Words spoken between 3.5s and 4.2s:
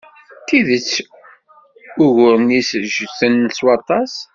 s waṭṭas.